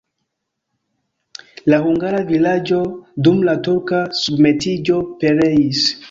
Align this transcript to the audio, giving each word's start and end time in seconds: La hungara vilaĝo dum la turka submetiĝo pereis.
La 1.73 1.77
hungara 1.83 2.21
vilaĝo 2.31 2.79
dum 3.27 3.37
la 3.49 3.55
turka 3.67 3.99
submetiĝo 4.21 4.97
pereis. 5.25 5.85